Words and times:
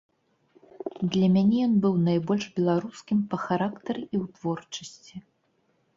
Для 1.15 1.27
мяне 1.35 1.57
ён 1.67 1.73
быў 1.83 1.93
найбольш 2.07 2.45
беларускім 2.57 3.17
па 3.35 3.41
характары 3.45 4.01
і 4.13 4.21
ў 4.23 4.25
творчасці. 4.39 5.15